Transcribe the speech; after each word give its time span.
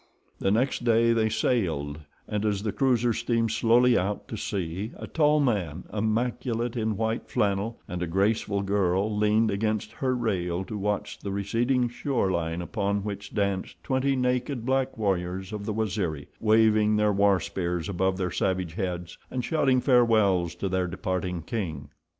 The 0.39 0.49
next 0.49 0.83
day 0.83 1.13
they 1.13 1.29
sailed, 1.29 1.99
and 2.27 2.43
as 2.43 2.63
the 2.63 2.71
cruiser 2.71 3.13
steamed 3.13 3.51
slowly 3.51 3.95
out 3.95 4.27
to 4.29 4.35
sea 4.35 4.93
a 4.97 5.05
tall 5.05 5.39
man, 5.39 5.83
immaculate 5.93 6.75
in 6.75 6.97
white 6.97 7.29
flannel, 7.29 7.79
and 7.87 8.01
a 8.01 8.07
graceful 8.07 8.63
girl 8.63 9.15
leaned 9.15 9.51
against 9.51 9.91
her 9.91 10.15
rail 10.15 10.63
to 10.65 10.75
watch 10.75 11.19
the 11.19 11.29
receding 11.31 11.87
shore 11.87 12.31
line 12.31 12.63
upon 12.63 13.03
which 13.03 13.35
danced 13.35 13.75
twenty 13.83 14.15
naked, 14.15 14.65
black 14.65 14.97
warriors 14.97 15.53
of 15.53 15.67
the 15.67 15.73
Waziri, 15.75 16.27
waving 16.39 16.95
their 16.95 17.13
war 17.13 17.39
spears 17.39 17.87
above 17.87 18.17
their 18.17 18.31
savage 18.31 18.73
heads, 18.73 19.19
and 19.29 19.45
shouting 19.45 19.79
farewells 19.79 20.55
to 20.55 20.67
their 20.67 20.87
departing 20.87 21.43
king. 21.43 21.89